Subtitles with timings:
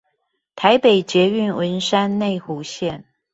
[0.55, 3.03] 台北捷運文山內湖線